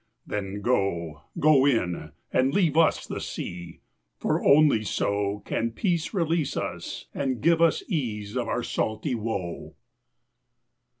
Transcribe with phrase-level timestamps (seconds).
[0.25, 2.13] Then go, go in!
[2.33, 3.81] and leave us the sea,
[4.17, 9.75] For only so Can peace release us and give us ease Of our salty woe.